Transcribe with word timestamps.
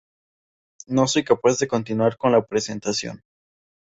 No 0.87 1.05
soy 1.05 1.23
capaz 1.23 1.59
de 1.59 1.67
continuar 1.67 2.17
con 2.17 2.31
la 2.31 2.43
presentación". 2.43 3.21